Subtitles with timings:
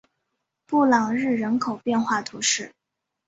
[0.65, 2.73] 布朗日人口变化图示